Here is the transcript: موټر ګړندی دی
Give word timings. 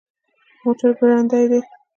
موټر 0.63 0.89
ګړندی 0.97 1.43
دی 1.51 1.59